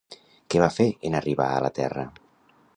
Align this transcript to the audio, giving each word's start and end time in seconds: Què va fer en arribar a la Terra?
Què 0.53 0.61
va 0.63 0.69
fer 0.77 0.87
en 1.11 1.19
arribar 1.19 1.51
a 1.59 1.63
la 1.67 1.73
Terra? 1.81 2.09